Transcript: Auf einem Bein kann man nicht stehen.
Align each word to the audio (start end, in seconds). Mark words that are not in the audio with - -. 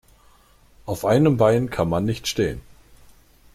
Auf 0.87 1.05
einem 1.05 1.37
Bein 1.37 1.69
kann 1.69 1.87
man 1.87 2.05
nicht 2.05 2.27
stehen. 2.27 2.61